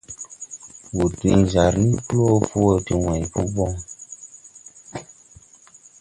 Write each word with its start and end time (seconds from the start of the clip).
Wur 0.93 1.11
din 1.19 1.41
jar 1.51 1.73
ni 1.83 1.91
blo 2.05 2.27
po 2.47 2.55
wo 2.63 2.73
de 2.85 2.93
wãy 3.03 3.23
po 3.31 3.41
bon. 3.55 3.73